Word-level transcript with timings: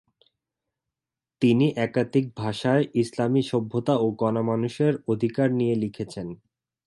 তিনি 1.41 1.67
একাধিক 1.77 2.25
ভাষায় 2.35 2.83
ইসলামি 3.01 3.41
সভ্যতা 3.43 3.93
ও 3.97 4.15
গণমানুষের 4.21 4.93
অধিকার 5.07 5.47
নিয়ে 5.51 5.75
লিখেছেন। 5.75 6.27